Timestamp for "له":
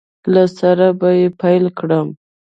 0.33-0.43